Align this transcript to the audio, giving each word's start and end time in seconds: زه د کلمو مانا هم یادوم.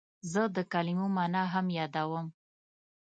زه 0.31 0.41
د 0.55 0.57
کلمو 0.71 1.07
مانا 1.15 1.43
هم 1.53 1.65
یادوم. 1.79 2.27